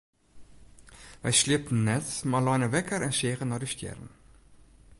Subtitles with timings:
[1.23, 4.11] Wy sliepten net mar leine wekker en seagen nei de stjerren.